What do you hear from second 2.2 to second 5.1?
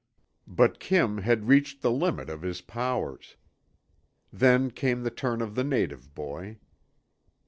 of his powers. Then came